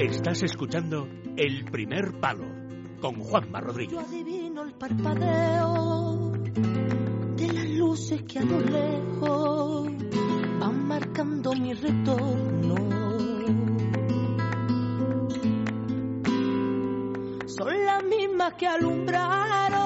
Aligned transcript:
Estás 0.00 0.42
escuchando 0.42 1.06
El 1.36 1.66
Primer 1.66 2.18
Palo 2.18 2.46
con 3.02 3.20
Juanma 3.20 3.60
Rodríguez. 3.60 3.92
Yo 3.92 4.00
adivino 4.00 4.62
el 4.62 4.72
parpadeo 4.72 6.32
de 7.36 7.52
las 7.52 7.68
luces 7.68 8.22
que 8.22 8.38
a 8.38 8.44
lo 8.46 8.60
lejos 8.60 9.90
van 10.58 10.88
marcando 10.88 11.52
mi 11.52 11.74
retorno. 11.74 12.76
Son 17.46 17.84
las 17.84 18.02
mismas 18.02 18.54
que 18.54 18.66
alumbraron 18.68 19.80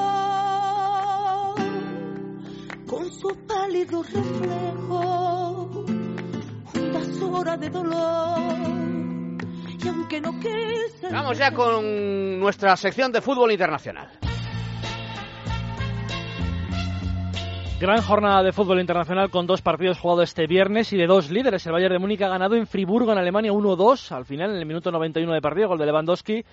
con 2.87 3.11
su 3.11 3.37
pálido 3.49 4.05
reflejo 4.05 5.85
juntas 6.73 7.21
horas 7.21 7.59
de 7.59 7.69
dolor. 7.69 8.84
Y 9.85 9.89
aunque 9.89 10.21
no 10.21 10.39
quise. 10.41 11.13
Vamos 11.13 11.37
ya 11.37 11.53
con 11.53 12.41
nuestra 12.41 12.75
sección 12.77 13.13
de 13.13 13.21
fútbol 13.21 13.53
internacional. 13.53 14.09
Gran 17.79 18.01
jornada 18.01 18.43
de 18.43 18.53
fútbol 18.53 18.81
internacional 18.81 19.29
con 19.31 19.47
dos 19.47 19.61
partidos 19.61 19.99
jugados 19.99 20.31
este 20.31 20.47
viernes 20.47 20.93
y 20.95 20.97
de 20.97 21.07
dos 21.07 21.31
líderes. 21.31 21.67
El 21.67 21.73
Bayern 21.73 21.93
de 21.93 21.99
Múnich 21.99 22.23
ha 22.23 22.29
ganado 22.29 22.55
en 22.55 22.67
Friburgo, 22.67 23.13
en 23.13 23.19
Alemania, 23.19 23.53
1-2 23.53 24.13
al 24.13 24.25
final, 24.25 24.53
en 24.53 24.57
el 24.57 24.65
minuto 24.65 24.91
91 24.91 25.35
de 25.35 25.43
partido, 25.43 25.69
gol 25.69 25.79
de 25.79 25.87
Lewandowski. 25.87 26.45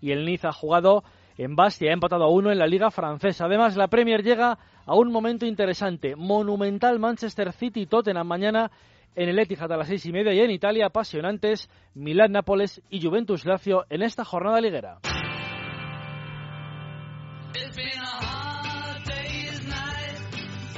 Y 0.00 0.10
el 0.10 0.24
Niza 0.24 0.48
ha 0.48 0.52
jugado 0.52 1.04
en 1.36 1.54
Bastia, 1.54 1.90
ha 1.90 1.94
empatado 1.94 2.24
a 2.24 2.28
uno 2.28 2.50
en 2.50 2.58
la 2.58 2.66
Liga 2.66 2.90
Francesa. 2.90 3.44
Además, 3.44 3.76
la 3.76 3.86
Premier 3.86 4.24
llega 4.24 4.58
a 4.84 4.94
un 4.96 5.12
momento 5.12 5.46
interesante. 5.46 6.16
Monumental 6.16 6.98
Manchester 6.98 7.52
City 7.52 7.86
Tottenham 7.86 8.26
mañana 8.26 8.70
en 9.14 9.28
el 9.28 9.38
Etihad 9.38 9.72
a 9.72 9.76
las 9.76 9.88
seis 9.88 10.06
y 10.06 10.12
media 10.12 10.32
y 10.32 10.40
en 10.40 10.50
Italia 10.50 10.86
apasionantes 10.86 11.68
Milán 11.94 12.32
Nápoles 12.32 12.82
y 12.90 13.02
Juventus 13.02 13.44
Lazio 13.44 13.84
en 13.90 14.02
esta 14.02 14.24
jornada 14.24 14.60
liguera. 14.60 14.98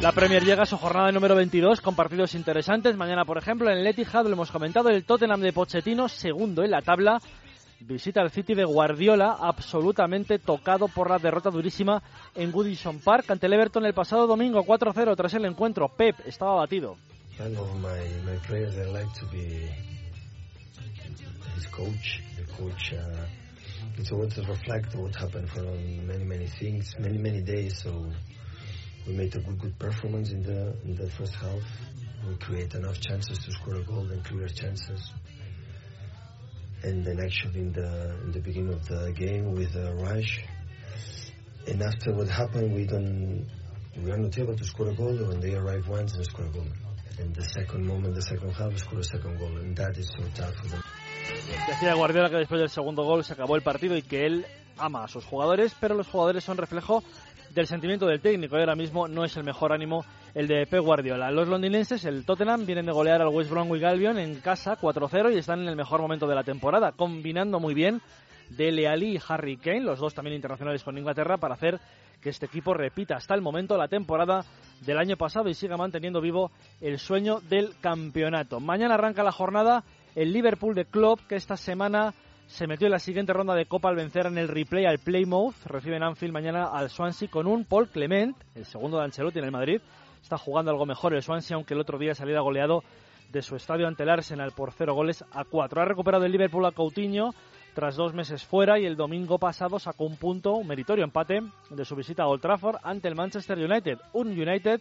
La 0.03 0.11
Premier 0.11 0.43
llega 0.43 0.65
a 0.65 0.67
su 0.67 0.77
jornada 0.77 1.13
número 1.13 1.37
22 1.37 1.81
con 1.81 1.95
partidos 1.95 2.35
interesantes. 2.35 2.97
Mañana, 2.97 3.25
por 3.25 3.39
ejemplo, 3.39 3.71
en 3.71 3.79
el 3.79 3.87
Etihad, 3.87 4.25
lo 4.25 4.33
hemos 4.33 4.51
comentado, 4.51 4.89
el 4.89 5.05
Tottenham 5.05 5.41
de 5.41 5.53
Pochettino, 5.53 6.09
segundo 6.09 6.65
en 6.65 6.73
la 6.73 6.83
tabla, 6.83 7.21
visita 7.79 8.21
al 8.21 8.33
City 8.33 8.55
de 8.55 8.65
Guardiola, 8.65 9.37
absolutamente 9.41 10.41
tocado 10.41 10.89
por 10.89 11.09
la 11.09 11.19
derrota 11.19 11.51
durísima 11.51 12.03
en 12.35 12.51
Goodison 12.51 12.99
Park 12.99 13.31
ante 13.31 13.47
el 13.47 13.53
Everton 13.53 13.87
el 13.87 13.95
pasado 13.95 14.27
domingo 14.27 14.65
4-0 14.65 15.17
tras 15.17 15.35
el 15.35 15.45
encuentro. 15.45 15.89
Pep 15.89 16.17
estaba 16.27 16.57
batido. 16.57 16.97
I 17.43 17.47
of 17.47 17.77
my, 17.81 17.99
my 18.25 18.37
players, 18.47 18.77
they 18.77 18.87
like 18.87 19.13
to 19.15 19.27
be 19.27 19.69
his 21.57 21.67
coach. 21.73 22.23
The 22.37 22.45
coach, 22.53 22.93
uh, 22.93 23.27
it's 23.97 24.13
always 24.13 24.35
to 24.35 24.43
reflect 24.43 24.95
what 24.95 25.17
happened 25.17 25.51
for 25.51 25.63
many, 25.63 26.23
many 26.23 26.47
things, 26.47 26.95
many, 27.01 27.19
many 27.19 27.41
days. 27.41 27.83
So 27.83 28.07
we 29.09 29.15
made 29.15 29.35
a 29.35 29.41
good, 29.41 29.59
good 29.59 29.77
performance 29.77 30.31
in 30.31 30.45
the 30.45 30.77
in 30.85 30.95
the 30.95 31.11
first 31.11 31.35
half. 31.35 31.63
We 32.29 32.37
create 32.37 32.75
enough 32.75 33.01
chances 33.01 33.39
to 33.41 33.51
score 33.51 33.75
a 33.75 33.83
goal 33.83 34.09
and 34.09 34.25
clear 34.25 34.47
chances. 34.47 35.13
And 36.85 37.05
then 37.05 37.19
actually 37.19 37.59
in 37.59 37.73
the 37.73 38.21
in 38.25 38.31
the 38.31 38.41
beginning 38.41 38.73
of 38.73 38.87
the 38.87 39.11
game 39.11 39.53
with 39.57 39.75
uh, 39.75 39.95
Raj, 39.95 40.45
and 41.67 41.83
after 41.83 42.13
what 42.15 42.29
happened, 42.29 42.73
we 42.73 42.87
don't 42.87 43.49
we 44.01 44.13
are 44.13 44.17
not 44.17 44.39
able 44.39 44.57
to 44.57 44.65
score 44.65 44.91
a 44.91 44.95
goal. 44.95 45.17
When 45.27 45.41
they 45.41 45.57
arrive 45.57 45.89
once 45.89 46.15
and 46.15 46.25
score 46.25 46.47
a 46.47 46.51
goal. 46.51 46.69
In 47.23 47.33
the 47.33 47.43
second 47.43 47.87
moment, 47.87 48.15
the 48.15 48.23
second 48.23 48.51
half, 48.53 48.77
score 48.77 48.99
a 48.99 49.05
second 49.05 49.39
goal, 49.39 49.57
and 49.59 49.77
that 49.77 49.97
is. 49.97 50.11
Decía 51.69 51.95
Guardiola 51.95 52.29
que 52.29 52.37
después 52.37 52.61
del 52.61 52.69
segundo 52.69 53.05
gol 53.05 53.23
se 53.23 53.35
acabó 53.35 53.55
el 53.55 53.63
partido 53.63 53.97
y 53.97 54.03
que 54.03 54.27
él 54.27 54.45
ama 54.77 55.05
a 55.05 55.09
sus 55.09 55.25
jugadores, 55.25 55.77
pero 55.81 55.95
los 55.95 56.09
jugadores 56.09 56.43
son 56.43 56.57
reflejo 56.57 57.03
del 57.51 57.67
sentimiento 57.67 58.07
del 58.07 58.21
técnico 58.21 58.57
y 58.57 58.61
ahora 58.61 58.75
mismo 58.75 59.07
no 59.07 59.25
es 59.25 59.37
el 59.37 59.45
mejor 59.45 59.73
ánimo 59.73 60.05
el 60.35 60.49
de 60.49 60.67
Pep 60.67 60.83
Guardiola. 60.83 61.31
Los 61.31 61.49
londinenses, 61.49 62.05
el 62.05 62.25
Tottenham, 62.25 62.67
vienen 62.67 62.87
de 62.87 62.93
golear 62.93 63.23
al 63.23 63.29
West 63.29 63.51
Bromwich 63.51 63.85
Albion 63.85 64.19
en 64.19 64.41
casa 64.41 64.77
4-0 64.77 65.33
y 65.33 65.39
están 65.39 65.61
en 65.61 65.69
el 65.69 65.77
mejor 65.77 66.01
momento 66.01 66.27
de 66.27 66.35
la 66.35 66.43
temporada, 66.43 66.93
combinando 66.93 67.61
muy 67.61 67.75
bien 67.75 68.01
Dele 68.51 68.89
Alli 68.89 69.17
y 69.17 69.21
Harry 69.29 69.57
Kane, 69.57 69.81
los 69.81 69.99
dos 69.99 70.15
también 70.15 70.37
internacionales 70.37 70.83
con 70.83 70.99
Inglaterra, 70.99 71.37
para 71.37 71.55
hacer 71.55 71.79
que 72.23 72.31
este 72.31 72.47
equipo 72.47 72.73
repita 72.73 73.17
hasta 73.17 73.35
el 73.35 73.43
momento 73.43 73.77
la 73.77 73.89
temporada 73.89 74.45
del 74.81 74.99
año 74.99 75.17
pasado 75.17 75.49
y 75.49 75.55
siga 75.55 75.77
manteniendo 75.77 76.21
vivo 76.21 76.51
el 76.81 76.99
sueño 76.99 77.41
del 77.41 77.75
campeonato. 77.81 78.61
Mañana 78.61 78.95
arranca 78.95 79.23
la 79.23 79.33
jornada 79.33 79.85
el 80.15 80.33
Liverpool 80.33 80.75
de 80.75 80.85
Club 80.85 81.21
que 81.29 81.37
esta 81.37 81.57
semana 81.57 82.15
se 82.47 82.67
metió 82.67 82.87
en 82.87 82.93
la 82.93 82.99
siguiente 82.99 83.33
ronda 83.33 83.55
de 83.55 83.67
Copa 83.67 83.89
al 83.89 83.97
vencer 83.97 84.27
en 84.27 84.39
el 84.39 84.49
replay 84.49 84.85
al 84.85 84.99
Plymouth. 84.99 85.55
Recibe 85.65 85.97
en 85.97 86.03
Anfield 86.03 86.33
mañana 86.33 86.67
al 86.67 86.91
Swansea 86.91 87.29
con 87.29 87.47
un 87.47 87.65
Paul 87.65 87.89
Clement, 87.89 88.37
el 88.55 88.65
segundo 88.67 88.99
de 88.99 89.05
Ancelotti 89.05 89.39
en 89.39 89.47
el 89.47 89.53
Madrid. 89.53 89.81
Está 90.23 90.39
jugando 90.39 90.71
algo 90.71 90.87
mejor 90.87 91.15
el 91.15 91.23
Swansea, 91.23 91.57
aunque 91.57 91.75
el 91.75 91.81
otro 91.81 91.99
día 91.99 92.15
saliera 92.15 92.41
goleado 92.41 92.85
de 93.33 93.43
su 93.43 93.57
estadio 93.57 93.89
ante 93.89 94.03
el 94.03 94.11
Arsenal 94.11 94.53
por 94.53 94.73
cero 94.73 94.95
goles 94.95 95.25
a 95.33 95.45
cuatro. 95.45 95.81
Ha 95.81 95.87
recuperado 95.87 96.25
el 96.25 96.33
Liverpool 96.33 96.67
a 96.67 96.73
Coutinho 96.73 97.31
tras 97.75 97.97
dos 97.97 98.13
meses 98.13 98.45
fuera 98.45 98.79
y 98.79 98.85
el 98.85 98.97
domingo 98.97 99.39
pasado 99.39 99.79
sacó 99.79 100.05
un 100.05 100.17
punto, 100.17 100.53
un 100.53 100.67
meritorio 100.67 101.05
empate 101.05 101.41
de 101.71 101.85
su 101.85 101.97
visita 101.97 102.25
a 102.25 102.29
Old 102.29 102.43
Trafford 102.43 102.77
ante 102.83 103.09
el 103.09 103.15
Manchester 103.15 103.59
United. 103.59 103.99
Un 104.13 104.29
United 104.29 104.81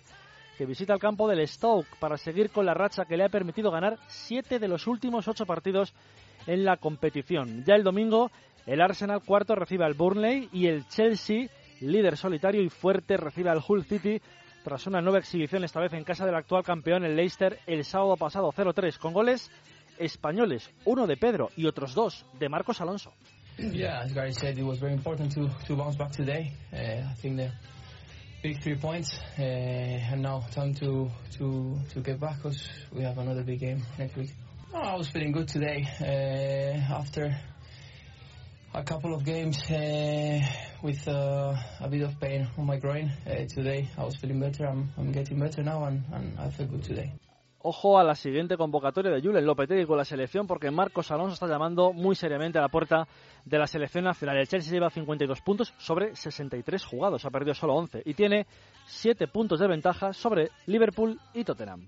que 0.57 0.65
visita 0.65 0.93
el 0.93 0.99
campo 0.99 1.27
del 1.27 1.47
Stoke 1.47 1.87
para 1.99 2.17
seguir 2.17 2.49
con 2.49 2.65
la 2.65 2.73
racha 2.73 3.05
que 3.05 3.17
le 3.17 3.23
ha 3.23 3.29
permitido 3.29 3.71
ganar 3.71 3.97
siete 4.07 4.59
de 4.59 4.67
los 4.67 4.87
últimos 4.87 5.27
ocho 5.27 5.45
partidos 5.45 5.93
en 6.47 6.65
la 6.65 6.77
competición. 6.77 7.63
Ya 7.65 7.75
el 7.75 7.83
domingo 7.83 8.29
el 8.65 8.81
Arsenal 8.81 9.23
cuarto 9.23 9.55
recibe 9.55 9.85
al 9.85 9.93
Burnley 9.93 10.49
y 10.51 10.67
el 10.67 10.87
Chelsea, 10.87 11.47
líder 11.79 12.17
solitario 12.17 12.61
y 12.61 12.69
fuerte, 12.69 13.17
recibe 13.17 13.49
al 13.49 13.63
Hull 13.65 13.85
City 13.85 14.21
tras 14.63 14.85
una 14.85 15.01
nueva 15.01 15.17
exhibición, 15.17 15.63
esta 15.63 15.79
vez 15.79 15.93
en 15.93 16.03
casa 16.03 16.25
del 16.25 16.35
actual 16.35 16.63
campeón, 16.63 17.03
el 17.03 17.15
Leicester, 17.15 17.57
el 17.65 17.83
sábado 17.83 18.15
pasado 18.15 18.51
0-3, 18.51 18.99
con 18.99 19.13
goles 19.13 19.49
españoles, 20.01 20.69
uno 20.85 21.07
de 21.07 21.15
Pedro 21.15 21.49
y 21.55 21.65
otros 21.65 21.93
dos 21.93 22.25
de 22.39 22.49
Marcos 22.49 22.81
Alonso. 22.81 23.13
Yeah, 23.57 24.01
as 24.03 24.13
Gary 24.13 24.33
said, 24.33 24.57
it 24.57 24.63
was 24.63 24.79
very 24.79 24.93
important 24.93 25.33
to, 25.33 25.75
bounce 25.75 25.95
back 25.95 26.11
today. 26.11 26.53
Uh, 26.73 27.09
I 27.09 27.13
think 27.21 27.37
the 27.37 27.51
big 28.41 28.61
three 28.63 28.75
points, 28.75 29.19
uh, 29.37 29.41
and 29.41 30.23
now 30.23 30.43
time 30.51 30.73
to, 30.75 31.09
to, 31.37 31.77
to 31.93 31.99
get 32.01 32.19
back 32.19 32.37
because 32.37 32.67
we 32.91 33.03
have 33.03 33.17
another 33.19 33.43
big 33.43 33.59
game 33.59 33.83
next 33.99 34.15
week. 34.15 34.31
I 34.73 34.95
was 34.95 35.09
feeling 35.09 35.31
good 35.31 35.47
today 35.47 35.85
uh, 35.99 36.93
after 36.95 37.37
a 38.73 38.83
couple 38.83 39.13
of 39.13 39.25
games 39.25 39.59
uh, 39.69 40.39
with 40.81 41.05
a 41.07 41.87
bit 41.89 42.01
of 42.01 42.19
pain 42.19 42.47
on 42.57 42.65
my 42.65 42.77
groin. 42.77 43.11
Today 43.49 43.89
I 43.97 44.05
was 44.05 44.15
feeling 44.15 44.39
better. 44.39 44.65
I'm, 44.65 44.89
I'm 44.97 45.11
getting 45.11 45.39
better 45.39 45.61
now, 45.61 45.83
and 45.83 46.39
I 46.39 46.49
feel 46.49 46.67
good 46.67 46.83
today. 46.83 47.11
Ojo 47.63 47.99
a 47.99 48.03
la 48.03 48.15
siguiente 48.15 48.57
convocatoria 48.57 49.11
de 49.11 49.21
Julen 49.21 49.45
Lopetegui 49.45 49.85
con 49.85 49.97
la 49.97 50.05
selección 50.05 50.47
porque 50.47 50.71
Marcos 50.71 51.11
Alonso 51.11 51.35
está 51.35 51.47
llamando 51.47 51.93
muy 51.93 52.15
seriamente 52.15 52.57
a 52.57 52.61
la 52.61 52.69
puerta 52.69 53.07
de 53.45 53.59
la 53.59 53.67
selección 53.67 54.03
nacional. 54.03 54.37
El 54.37 54.47
Chelsea 54.47 54.73
lleva 54.73 54.89
52 54.89 55.41
puntos 55.41 55.73
sobre 55.77 56.15
63 56.15 56.83
jugados, 56.83 57.23
ha 57.23 57.29
perdido 57.29 57.53
solo 57.53 57.75
11 57.75 58.01
y 58.03 58.15
tiene 58.15 58.47
7 58.85 59.27
puntos 59.27 59.59
de 59.59 59.67
ventaja 59.67 60.11
sobre 60.11 60.49
Liverpool 60.65 61.19
y 61.33 61.43
Tottenham. 61.43 61.87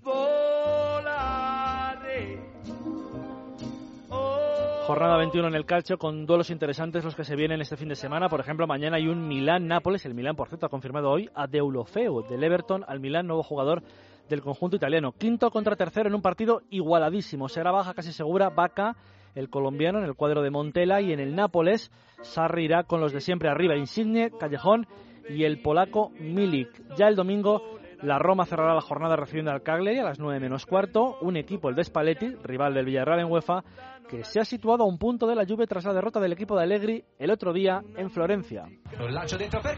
Jornada 4.86 5.16
21 5.16 5.48
en 5.48 5.54
el 5.54 5.64
calcio 5.64 5.96
con 5.96 6.26
duelos 6.26 6.50
interesantes 6.50 7.02
los 7.02 7.16
que 7.16 7.24
se 7.24 7.34
vienen 7.34 7.62
este 7.62 7.76
fin 7.76 7.88
de 7.88 7.96
semana. 7.96 8.28
Por 8.28 8.40
ejemplo, 8.40 8.66
mañana 8.66 8.98
hay 8.98 9.08
un 9.08 9.26
Milán-Nápoles. 9.26 10.04
El 10.04 10.14
Milán, 10.14 10.36
por 10.36 10.48
cierto, 10.48 10.66
ha 10.66 10.68
confirmado 10.68 11.10
hoy 11.10 11.30
a 11.34 11.46
Deulofeu 11.46 12.22
del 12.28 12.44
Everton 12.44 12.84
al 12.86 13.00
Milán, 13.00 13.26
nuevo 13.26 13.42
jugador 13.42 13.82
del 14.28 14.42
conjunto 14.42 14.76
italiano. 14.76 15.12
Quinto 15.12 15.50
contra 15.50 15.76
tercero 15.76 16.08
en 16.08 16.14
un 16.14 16.22
partido 16.22 16.62
igualadísimo. 16.70 17.48
Será 17.48 17.70
baja 17.70 17.94
casi 17.94 18.12
segura 18.12 18.50
Vaca, 18.50 18.96
el 19.34 19.50
colombiano, 19.50 19.98
en 19.98 20.04
el 20.04 20.14
cuadro 20.14 20.42
de 20.42 20.50
Montela. 20.50 21.00
Y 21.00 21.12
en 21.12 21.20
el 21.20 21.34
Nápoles, 21.34 21.90
Sarri 22.22 22.64
irá 22.64 22.84
con 22.84 23.00
los 23.00 23.12
de 23.12 23.20
siempre 23.20 23.48
arriba. 23.48 23.76
Insigne, 23.76 24.30
Callejón 24.38 24.86
y 25.28 25.44
el 25.44 25.62
polaco 25.62 26.10
Milik. 26.18 26.96
Ya 26.96 27.08
el 27.08 27.16
domingo 27.16 27.62
la 28.02 28.18
Roma 28.18 28.44
cerrará 28.44 28.74
la 28.74 28.80
jornada 28.80 29.16
recibiendo 29.16 29.50
al 29.50 29.62
Cagliari 29.62 29.98
a 29.98 30.04
las 30.04 30.18
9 30.18 30.38
menos 30.40 30.66
cuarto, 30.66 31.16
un 31.22 31.36
equipo, 31.36 31.70
el 31.70 31.74
de 31.74 31.84
Spalletti, 31.84 32.34
rival 32.42 32.74
del 32.74 32.84
Villarreal 32.84 33.20
en 33.20 33.30
UEFA, 33.30 33.64
que 34.08 34.24
se 34.24 34.40
ha 34.40 34.44
situado 34.44 34.84
a 34.84 34.86
un 34.86 34.98
punto 34.98 35.26
de 35.26 35.34
la 35.34 35.46
Juve 35.46 35.66
tras 35.66 35.84
la 35.84 35.94
derrota 35.94 36.20
del 36.20 36.32
equipo 36.32 36.56
de 36.56 36.64
Allegri 36.64 37.04
el 37.18 37.30
otro 37.30 37.52
día 37.52 37.82
en 37.96 38.10
Florencia. 38.10 38.64
Un 38.64 39.38
dentro 39.38 39.60
per! 39.62 39.76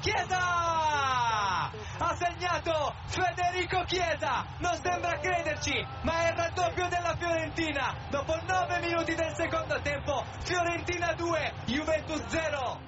Ha 1.99 2.15
segnato 2.15 2.93
Federico 3.07 3.83
Chiesa! 3.87 4.45
Non 4.61 4.75
sembra 4.83 5.19
crederci, 5.19 5.73
ma 6.03 6.27
è 6.27 6.31
il 6.31 6.37
raddoppio 6.37 6.89
della 6.89 7.17
Fiorentina! 7.17 7.95
Dopo 8.11 8.35
9 8.47 8.81
minuti 8.81 9.15
del 9.15 9.33
secondo 9.35 9.81
tempo, 9.81 10.23
Fiorentina 10.45 11.15
2, 11.15 11.53
Juventus 11.65 12.23
0! 12.27 12.81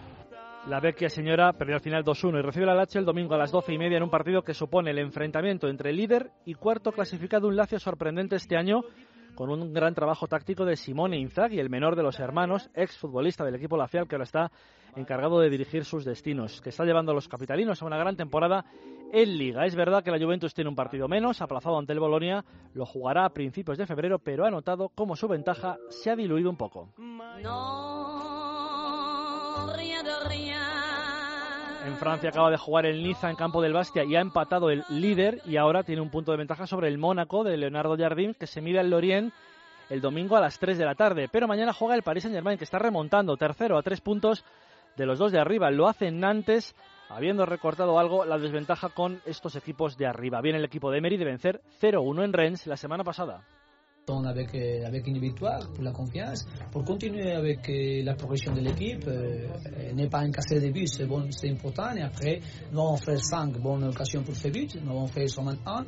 La 0.66 0.81
vecchia 0.81 1.08
señora 1.08 1.55
perdió 1.55 1.76
al 1.76 1.81
final 1.81 2.05
2-1 2.05 2.38
y 2.38 2.43
recibe 2.43 2.66
la 2.66 2.75
Lazio 2.75 3.00
el 3.00 3.06
domingo 3.06 3.34
a 3.34 3.38
las 3.38 3.50
12 3.50 3.72
y 3.72 3.78
media 3.78 3.96
en 3.96 4.02
un 4.02 4.10
partido 4.10 4.43
que 4.43 4.52
supone 4.52 4.90
el 4.90 4.99
enfrentamiento 4.99 5.69
entre 5.69 5.88
el 5.88 5.96
líder 5.96 6.31
y 6.44 6.52
cuarto 6.52 6.93
clasificado, 6.93 7.49
un 7.49 7.56
Lazio 7.56 7.78
sorprendente 7.78 8.37
este 8.37 8.58
año 8.58 8.82
con 9.38 9.50
un 9.50 9.73
gran 9.73 9.94
trabajo 9.94 10.26
táctico 10.26 10.64
de 10.64 10.75
Simone 10.75 11.17
Inzaghi, 11.17 11.61
el 11.61 11.70
menor 11.70 11.94
de 11.94 12.02
los 12.02 12.19
hermanos, 12.19 12.70
ex 12.75 12.99
futbolista 12.99 13.44
del 13.44 13.55
equipo 13.55 13.76
Lafial, 13.76 14.08
que 14.08 14.17
ahora 14.17 14.25
está 14.25 14.50
encargado 14.96 15.38
de 15.38 15.49
dirigir 15.49 15.85
sus 15.85 16.05
destinos, 16.05 16.61
que 16.61 16.70
está 16.70 16.85
llevando 16.85 17.12
a 17.12 17.14
los 17.14 17.29
capitalinos 17.29 17.81
a 17.81 17.87
una 17.87 17.99
gran 17.99 18.17
temporada 18.17 18.64
en 19.12 19.38
Liga. 19.38 19.64
Es 19.64 19.76
verdad 19.76 20.02
que 20.02 20.11
la 20.11 20.19
Juventus 20.19 20.55
tiene 20.55 20.70
un 20.70 20.75
partido 20.75 21.06
menos, 21.06 21.40
aplazado 21.40 21.79
ante 21.79 21.93
el 21.93 22.00
Bolonia, 22.00 22.44
lo 22.75 22.85
jugará 22.85 23.26
a 23.26 23.32
principios 23.32 23.79
de 23.79 23.87
febrero, 23.87 24.19
pero 24.19 24.44
ha 24.44 24.50
notado 24.50 24.88
cómo 24.93 25.14
su 25.14 25.29
ventaja 25.29 25.76
se 25.88 26.11
ha 26.11 26.17
diluido 26.17 26.50
un 26.50 26.56
poco. 26.56 26.88
En 31.84 31.96
Francia 31.96 32.30
acaba 32.30 32.50
de 32.50 32.56
jugar 32.56 32.86
el 32.86 33.02
Niza 33.02 33.30
en 33.30 33.36
campo 33.36 33.62
del 33.62 33.72
Bastia 33.72 34.04
y 34.04 34.16
ha 34.16 34.20
empatado 34.20 34.70
el 34.70 34.84
líder 34.88 35.40
y 35.46 35.56
ahora 35.56 35.84
tiene 35.84 36.02
un 36.02 36.10
punto 36.10 36.32
de 36.32 36.38
ventaja 36.38 36.66
sobre 36.66 36.88
el 36.88 36.98
Mónaco 36.98 37.44
de 37.44 37.56
Leonardo 37.56 37.96
Jardim 37.96 38.34
que 38.34 38.46
se 38.46 38.60
mide 38.60 38.80
al 38.80 38.90
Lorient 38.90 39.32
el 39.88 40.00
domingo 40.00 40.36
a 40.36 40.40
las 40.40 40.58
3 40.58 40.76
de 40.76 40.84
la 40.84 40.96
tarde. 40.96 41.28
Pero 41.30 41.46
mañana 41.46 41.72
juega 41.72 41.94
el 41.94 42.02
Paris 42.02 42.25
Saint-Germain 42.25 42.58
que 42.58 42.64
está 42.64 42.78
remontando 42.78 43.36
tercero 43.36 43.78
a 43.78 43.82
tres 43.82 44.00
puntos 44.00 44.44
de 44.96 45.06
los 45.06 45.19
dos 45.19 45.32
de 45.32 45.40
arriba. 45.40 45.70
Lo 45.70 45.88
hace 45.88 46.10
Nantes 46.10 46.75
habiendo 47.08 47.46
recortado 47.46 47.98
algo 47.98 48.25
la 48.25 48.38
desventaja 48.38 48.90
con 48.90 49.22
estos 49.25 49.56
equipos 49.56 49.96
de 49.96 50.06
arriba. 50.06 50.40
Viene 50.40 50.58
el 50.58 50.64
equipo 50.64 50.90
de 50.90 50.98
Emery 50.98 51.16
de 51.16 51.25
vencer 51.25 51.60
0-1 51.80 52.25
en 52.25 52.32
Rennes 52.32 52.66
la 52.66 52.76
semana 52.76 53.04
pasada. 53.04 53.44
Avec, 54.16 54.55
euh, 54.55 54.87
avec 54.87 55.06
une 55.06 55.19
victoire 55.19 55.69
pour 55.75 55.84
la 55.84 55.93
confiance, 55.93 56.46
pour 56.72 56.84
continuer 56.84 57.32
avec 57.32 57.69
euh, 57.69 58.02
la 58.02 58.14
progression 58.14 58.52
de 58.55 58.60
l'équipe, 58.60 59.05
euh, 59.06 59.46
n'est 59.94 60.08
pas 60.08 60.20
incasser 60.20 60.60
des 60.60 60.70
buts, 60.70 60.87
c'est 60.87 61.06
bon, 61.06 61.26
c'est 61.31 61.50
important. 61.50 61.94
Et 61.94 62.02
après, 62.02 62.40
nous 62.72 62.81
avons 62.81 62.96
fait 62.96 63.19
cinq 63.19 63.58
bonnes 63.58 63.84
occasions 63.84 64.22
pour 64.22 64.34
faire 64.34 64.52
but, 64.52 64.76
nous 64.82 64.90
avons 64.90 65.06
fait 65.06 65.26
seulement 65.28 65.55
un. 65.66 65.84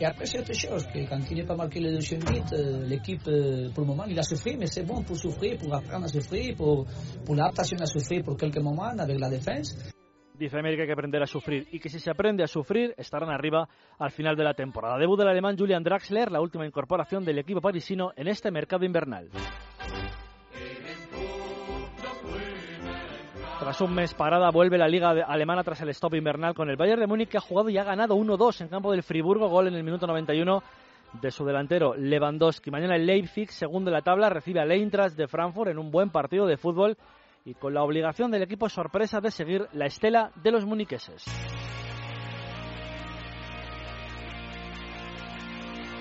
Et 0.00 0.04
après, 0.04 0.26
c'est 0.26 0.38
autre 0.40 0.54
chose, 0.54 0.86
que 0.86 1.08
quand 1.08 1.18
il 1.30 1.36
n'est 1.36 1.46
pas 1.46 1.56
marqué 1.56 1.80
le 1.80 1.94
deuxième 1.94 2.20
but, 2.20 2.52
l'équipe, 2.86 3.22
pour 3.22 3.82
le 3.82 3.86
moment, 3.86 4.04
il 4.08 4.18
a 4.18 4.22
souffert, 4.22 4.54
mais 4.58 4.66
c'est 4.66 4.84
bon 4.84 5.02
pour 5.02 5.16
souffrir, 5.16 5.58
pour 5.58 5.74
apprendre 5.74 6.04
à 6.04 6.08
souffrir, 6.08 6.54
pour, 6.56 6.86
pour 7.24 7.34
l'adaptation 7.34 7.76
à 7.80 7.86
souffrir 7.86 8.22
pour 8.22 8.36
quelques 8.36 8.58
moments 8.58 8.84
avec 8.98 9.18
la 9.18 9.30
défense. 9.30 9.74
Dice 10.34 10.58
América 10.58 10.78
que 10.78 10.82
hay 10.82 10.88
que 10.88 10.92
aprender 10.92 11.22
a 11.22 11.28
sufrir 11.28 11.68
y 11.70 11.78
que 11.78 11.88
si 11.88 12.00
se 12.00 12.10
aprende 12.10 12.42
a 12.42 12.48
sufrir 12.48 12.92
estarán 12.96 13.30
arriba 13.30 13.68
al 14.00 14.10
final 14.10 14.34
de 14.34 14.42
la 14.42 14.52
temporada. 14.52 14.98
Debut 14.98 15.16
del 15.16 15.28
alemán 15.28 15.56
Julian 15.56 15.84
Draxler, 15.84 16.32
la 16.32 16.40
última 16.40 16.66
incorporación 16.66 17.24
del 17.24 17.38
equipo 17.38 17.60
parisino 17.60 18.10
en 18.16 18.26
este 18.26 18.50
mercado 18.50 18.84
invernal. 18.84 19.30
Tras 23.60 23.80
un 23.80 23.94
mes 23.94 24.12
parada, 24.14 24.50
vuelve 24.50 24.76
la 24.76 24.88
liga 24.88 25.10
alemana 25.10 25.62
tras 25.62 25.80
el 25.82 25.90
stop 25.90 26.14
invernal 26.14 26.52
con 26.52 26.68
el 26.68 26.76
Bayern 26.76 27.00
de 27.00 27.06
Múnich 27.06 27.28
que 27.28 27.38
ha 27.38 27.40
jugado 27.40 27.70
y 27.70 27.78
ha 27.78 27.84
ganado 27.84 28.16
1-2 28.16 28.62
en 28.62 28.68
campo 28.68 28.90
del 28.90 29.04
Friburgo, 29.04 29.48
gol 29.48 29.68
en 29.68 29.74
el 29.74 29.84
minuto 29.84 30.08
91 30.08 30.62
de 31.12 31.30
su 31.30 31.44
delantero 31.44 31.94
Lewandowski. 31.94 32.72
Mañana 32.72 32.96
el 32.96 33.06
Leipzig, 33.06 33.52
segundo 33.52 33.92
de 33.92 33.96
la 33.98 34.02
tabla, 34.02 34.30
recibe 34.30 34.58
al 34.60 34.72
Eintracht 34.72 35.16
de 35.16 35.28
Frankfurt 35.28 35.70
en 35.70 35.78
un 35.78 35.92
buen 35.92 36.10
partido 36.10 36.44
de 36.44 36.56
fútbol 36.56 36.96
y 37.44 37.54
con 37.54 37.74
la 37.74 37.82
obligación 37.82 38.30
del 38.30 38.42
equipo 38.42 38.68
sorpresa 38.68 39.20
de 39.20 39.30
seguir 39.30 39.68
la 39.72 39.86
estela 39.86 40.30
de 40.42 40.50
los 40.50 40.64
muniqueses. 40.64 41.24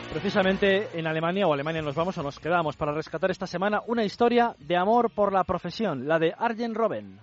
Precisamente 0.09 0.97
en 0.97 1.07
Alemania 1.07 1.47
o 1.47 1.53
Alemania 1.53 1.81
nos 1.81 1.95
vamos 1.95 2.17
o 2.17 2.23
nos 2.23 2.39
quedamos 2.39 2.77
para 2.77 2.93
rescatar 2.93 3.31
esta 3.31 3.47
semana 3.47 3.81
una 3.87 4.03
historia 4.03 4.55
de 4.59 4.77
amor 4.77 5.11
por 5.13 5.33
la 5.33 5.43
profesión, 5.43 6.07
la 6.07 6.19
de 6.19 6.33
Arjen 6.37 6.75
Robben. 6.75 7.19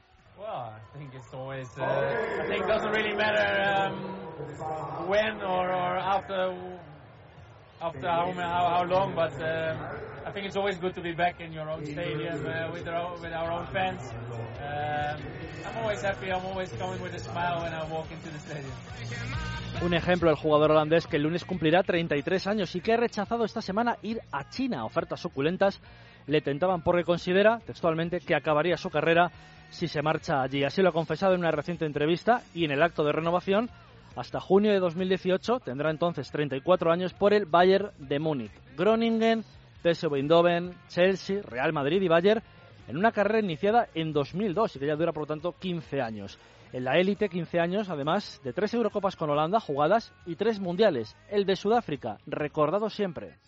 Well, 7.80 7.88
I 7.88 7.94
after 7.94 8.08
after 8.08 8.42
how, 8.42 8.68
how, 8.68 8.84
long, 8.84 9.14
but 9.14 9.32
um, 9.40 9.78
I 10.26 10.30
think 10.32 10.46
it's 10.46 10.56
always 10.56 10.76
good 10.78 10.94
to 10.96 11.00
be 11.00 11.12
back 11.12 11.40
in 11.40 11.52
your 11.52 11.70
own 11.70 11.84
stadium 11.86 12.46
uh, 12.46 12.70
with, 12.72 12.86
our, 12.86 13.12
with 13.18 13.32
our 13.32 13.50
own 13.50 13.66
fans. 13.68 14.00
Um, 14.02 15.20
I'm 15.66 15.78
always 15.82 16.02
happy, 16.02 16.30
I'm 16.30 16.44
always 16.44 16.70
coming 16.72 17.00
with 17.00 17.14
a 17.14 17.18
smile 17.18 17.62
when 17.62 17.72
I 17.72 17.84
walk 17.90 18.10
into 18.10 18.28
the 18.28 18.38
stadium. 18.38 18.72
Un 19.82 19.94
ejemplo, 19.94 20.28
el 20.28 20.36
jugador 20.36 20.72
holandés 20.72 21.06
que 21.06 21.16
el 21.16 21.22
lunes 21.22 21.44
cumplirá 21.44 21.82
33 21.82 22.46
años 22.48 22.74
y 22.74 22.80
que 22.80 22.92
ha 22.92 22.96
rechazado 22.98 23.44
esta 23.44 23.62
semana 23.62 23.96
ir 24.02 24.20
a 24.30 24.48
China. 24.50 24.84
Ofertas 24.84 25.20
suculentas 25.20 25.80
le 26.26 26.42
tentaban 26.42 26.82
porque 26.82 27.04
considera, 27.04 27.60
textualmente, 27.64 28.20
que 28.20 28.34
acabaría 28.34 28.76
su 28.76 28.90
carrera 28.90 29.30
si 29.70 29.88
se 29.88 30.02
marcha 30.02 30.42
allí. 30.42 30.64
Así 30.64 30.82
lo 30.82 30.90
ha 30.90 30.92
confesado 30.92 31.34
en 31.34 31.40
una 31.40 31.50
reciente 31.50 31.86
entrevista 31.86 32.42
y 32.52 32.64
en 32.64 32.72
el 32.72 32.82
acto 32.82 33.04
de 33.04 33.12
renovación 33.12 33.70
hasta 34.16 34.40
junio 34.40 34.72
de 34.72 34.80
2018 34.80 35.60
tendrá 35.60 35.90
entonces 35.90 36.30
34 36.30 36.90
años 36.92 37.12
por 37.14 37.32
el 37.32 37.46
Bayern 37.46 37.90
de 37.98 38.18
Múnich. 38.18 38.52
Groningen, 38.76 39.44
PSV 39.82 40.14
Eindhoven, 40.16 40.74
Chelsea, 40.88 41.42
Real 41.42 41.72
Madrid 41.72 42.02
y 42.02 42.08
Bayern 42.08 42.42
en 42.88 42.96
una 42.96 43.12
carrera 43.12 43.40
iniciada 43.40 43.88
en 43.94 44.12
2002 44.12 44.76
y 44.76 44.78
que 44.78 44.86
ya 44.86 44.96
dura 44.96 45.12
por 45.12 45.22
lo 45.22 45.26
tanto 45.26 45.54
15 45.58 46.00
años. 46.00 46.38
En 46.72 46.84
la 46.84 46.98
élite 46.98 47.28
15 47.28 47.60
años, 47.60 47.88
además 47.88 48.40
de 48.44 48.52
tres 48.52 48.74
Eurocopas 48.74 49.16
con 49.16 49.30
Holanda 49.30 49.58
jugadas 49.58 50.12
y 50.24 50.36
tres 50.36 50.60
mundiales. 50.60 51.16
El 51.28 51.44
de 51.44 51.56
Sudáfrica, 51.56 52.18
recordado 52.26 52.90
siempre. 52.90 53.38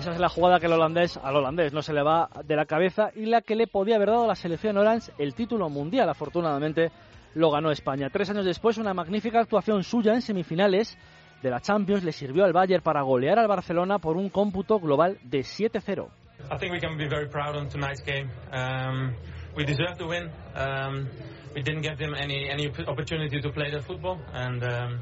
Esa 0.00 0.12
es 0.12 0.18
la 0.18 0.30
jugada 0.30 0.58
que 0.58 0.64
el 0.64 0.72
holandés, 0.72 1.18
al 1.22 1.36
holandés 1.36 1.74
no 1.74 1.82
se 1.82 1.92
le 1.92 2.02
va 2.02 2.30
de 2.46 2.56
la 2.56 2.64
cabeza 2.64 3.10
y 3.14 3.26
la 3.26 3.42
que 3.42 3.54
le 3.54 3.66
podía 3.66 3.96
haber 3.96 4.08
dado 4.08 4.24
a 4.24 4.28
la 4.28 4.34
selección 4.34 4.78
Orange 4.78 5.12
el 5.18 5.34
título 5.34 5.68
mundial. 5.68 6.08
Afortunadamente 6.08 6.90
lo 7.34 7.50
ganó 7.50 7.70
España. 7.70 8.08
Tres 8.08 8.30
años 8.30 8.46
después, 8.46 8.78
una 8.78 8.94
magnífica 8.94 9.40
actuación 9.40 9.84
suya 9.84 10.14
en 10.14 10.22
semifinales 10.22 10.96
de 11.42 11.50
la 11.50 11.60
Champions 11.60 12.02
le 12.02 12.12
sirvió 12.12 12.46
al 12.46 12.54
Bayern 12.54 12.82
para 12.82 13.02
golear 13.02 13.38
al 13.38 13.46
Barcelona 13.46 13.98
por 13.98 14.16
un 14.16 14.30
cómputo 14.30 14.80
global 14.80 15.18
de 15.22 15.40
7-0. 15.40 16.08
I 16.50 16.56
think 16.56 16.72
we 16.72 16.80
can 16.80 16.96
be 16.96 17.06
very 17.06 17.28
proud 17.28 17.54
on 17.54 17.68
tonight's 17.68 18.02
game. 18.02 18.30
Um, 18.54 19.14
we 19.54 19.66
deserve 19.66 19.98
to 19.98 20.06
win. 20.06 20.30
Um, 20.54 21.10
we 21.54 21.60
didn't 21.60 21.82
give 21.82 21.98
them 21.98 22.14
any 22.14 22.48
any 22.48 22.72
opportunity 22.88 23.38
to 23.38 23.50
play 23.50 23.70
their 23.70 23.82
football, 23.82 24.18
and 24.32 24.62
um, 24.64 25.00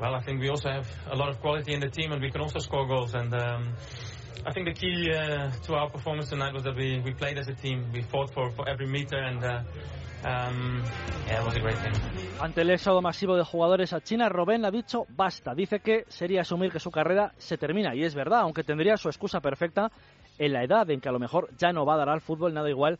well, 0.00 0.14
I 0.14 0.20
think 0.20 0.40
we 0.40 0.48
also 0.48 0.70
have 0.70 0.86
a 1.10 1.16
lot 1.16 1.28
of 1.28 1.40
quality 1.40 1.74
in 1.74 1.80
the 1.80 1.90
team, 1.90 2.12
and 2.12 2.22
we 2.22 2.30
can 2.30 2.40
also 2.40 2.60
score 2.60 2.86
goals. 2.86 3.16
Um, 3.16 3.74
I 4.46 4.52
think 4.52 4.66
the 4.66 4.72
key 4.72 5.10
uh, 5.12 5.50
to 5.66 5.74
our 5.74 5.90
performance 5.90 6.30
tonight 6.30 6.54
was 6.54 6.62
that 6.64 6.76
we, 6.76 7.00
we 7.04 7.12
played 7.12 7.38
as 7.38 7.48
a 7.48 7.54
team. 7.54 7.84
We 7.92 8.02
fought 8.02 8.32
for, 8.32 8.50
for 8.52 8.68
every 8.68 8.86
meter 8.86 9.16
and 9.16 9.44
uh, 9.44 9.62
um, 10.24 10.82
yeah, 11.26 11.40
it 11.40 11.46
was 11.46 11.56
a 11.56 11.60
great 11.60 11.76
game. 11.82 11.94
Ante 12.40 12.60
el 12.60 12.70
éxodo 12.70 13.02
masivo 13.02 13.36
de 13.36 13.44
jugadores 13.44 13.92
a 13.92 14.00
China, 14.00 14.28
Robben 14.28 14.64
ha 14.64 14.70
dicho 14.70 15.06
basta. 15.08 15.54
Dice 15.54 15.80
que 15.80 16.04
sería 16.08 16.42
asumir 16.42 16.70
que 16.70 16.80
su 16.80 16.90
carrera 16.90 17.32
se 17.38 17.58
termina 17.58 17.94
y 17.94 18.04
es 18.04 18.14
verdad, 18.14 18.40
aunque 18.40 18.64
tendría 18.64 18.96
su 18.96 19.08
excusa 19.08 19.40
perfecta 19.40 19.90
en 20.38 20.52
la 20.52 20.62
edad 20.62 20.88
en 20.90 21.00
que 21.00 21.08
a 21.08 21.12
lo 21.12 21.18
mejor 21.18 21.48
ya 21.56 21.72
no 21.72 21.84
va 21.84 21.94
a 21.94 21.98
dar 21.98 22.08
al 22.08 22.20
fútbol 22.20 22.54
nada 22.54 22.70
igual 22.70 22.98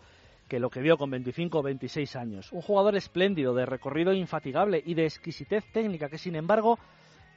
que 0.48 0.58
lo 0.58 0.70
que 0.70 0.80
vio 0.80 0.96
con 0.96 1.10
25 1.10 1.58
o 1.58 1.62
26 1.62 2.16
años. 2.16 2.52
Un 2.52 2.62
jugador 2.62 2.96
espléndido, 2.96 3.54
de 3.54 3.66
recorrido 3.66 4.12
infatigable 4.12 4.82
y 4.84 4.94
de 4.94 5.04
exquisitez 5.04 5.64
técnica 5.72 6.08
que 6.08 6.18
sin 6.18 6.34
embargo 6.34 6.78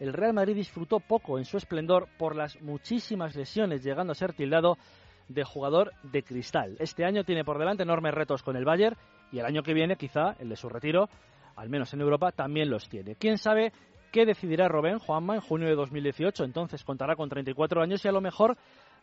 el 0.02 0.14
Real 0.14 0.34
Madrid 0.34 0.56
disfrutó 0.56 1.00
poco 1.00 1.38
en 1.38 1.46
su 1.46 1.58
esplendor 1.58 2.08
por 2.18 2.36
las 2.36 2.60
muchísimas 2.60 3.36
lesiones, 3.36 3.84
llegando 3.84 4.14
a 4.14 4.16
ser 4.16 4.34
tildado 4.34 4.80
de 5.28 5.44
jugador 5.44 5.92
de 6.02 6.24
cristal. 6.24 6.76
Este 6.80 7.06
año 7.06 7.24
tiene 7.24 7.46
por 7.46 7.60
delante 7.60 7.84
enormes 7.84 8.16
retos 8.16 8.42
con 8.42 8.56
el 8.56 8.66
Bayern 8.66 8.98
y 9.32 9.38
el 9.38 9.46
año 9.46 9.62
que 9.62 9.76
viene 9.76 9.98
quizá 9.98 10.36
el 10.40 10.50
de 10.50 10.56
su 10.56 10.70
retiro, 10.70 11.08
al 11.56 11.70
menos 11.70 11.94
en 11.94 12.02
Europa, 12.02 12.32
también 12.32 12.72
los 12.72 12.90
tiene. 12.90 13.16
¿Quién 13.16 13.38
sabe 13.38 13.74
qué 14.12 14.26
decidirá 14.26 14.68
Robén 14.68 14.98
Juanma 14.98 15.36
en 15.36 15.42
junio 15.42 15.68
de 15.68 15.76
2018? 15.76 16.46
Entonces 16.46 16.84
contará 16.84 17.16
con 17.16 17.30
34 17.30 17.84
años 17.84 18.04
y 18.04 18.08
a 18.08 18.12
lo 18.12 18.22
mejor 18.22 18.58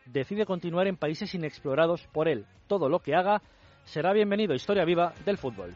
decide 0.05 0.45
continuar 0.45 0.87
en 0.87 0.97
países 0.97 1.33
inexplorados 1.33 2.07
por 2.07 2.27
él. 2.27 2.45
Todo 2.67 2.89
lo 2.89 2.99
que 2.99 3.15
haga 3.15 3.41
será 3.85 4.11
bienvenido. 4.11 4.53
Historia 4.53 4.83
viva 4.83 5.13
del 5.23 5.37
fútbol. 5.37 5.73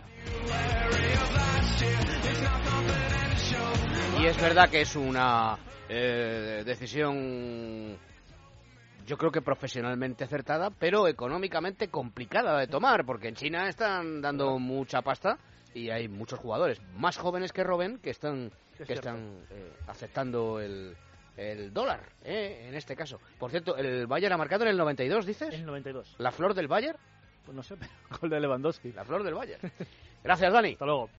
Y 4.24 4.26
es 4.26 4.42
verdad 4.42 4.70
que 4.70 4.80
es 4.80 4.96
una 4.96 5.58
eh, 5.90 6.64
decisión, 6.66 7.98
yo 9.06 9.18
creo 9.18 9.30
que 9.30 9.42
profesionalmente 9.42 10.24
acertada, 10.24 10.70
pero 10.70 11.10
económicamente 11.10 11.90
complicada 11.90 12.58
de 12.58 12.68
tomar, 12.68 13.06
porque 13.06 13.28
en 13.28 13.36
China 13.36 13.68
están 13.68 14.22
dando 14.22 14.58
mucha 14.60 15.02
pasta 15.02 15.38
y 15.74 15.90
hay 15.90 16.08
muchos 16.08 16.40
jugadores 16.40 16.82
más 16.96 17.18
jóvenes 17.18 17.52
que 17.52 17.66
Robben 17.66 17.98
que 17.98 18.12
están, 18.12 18.50
que 18.88 18.94
están 18.94 19.42
eh, 19.50 19.74
aceptando 19.88 20.62
el, 20.62 20.96
el 21.36 21.74
dólar, 21.74 22.00
eh, 22.24 22.68
en 22.70 22.76
este 22.76 22.96
caso. 22.96 23.20
Por 23.38 23.52
cierto, 23.52 23.76
¿el 23.76 24.08
Bayern 24.08 24.36
ha 24.36 24.38
marcado 24.38 24.64
en 24.64 24.70
el 24.70 24.78
92, 24.78 25.26
dices? 25.26 25.54
El 25.54 25.66
92. 25.66 26.16
¿La 26.20 26.32
flor 26.32 26.54
del 26.54 26.70
Bayern? 26.70 26.98
Pues 27.44 27.58
no 27.58 27.62
sé, 27.62 27.76
pero 27.78 27.92
gol 28.22 28.30
de 28.30 28.40
Lewandowski. 28.40 28.94
La 28.94 29.04
flor 29.04 29.22
del 29.24 29.34
Bayern. 29.34 29.70
Gracias, 30.24 30.54
Dani. 30.54 30.72
Hasta 30.72 30.86
luego. 30.86 31.10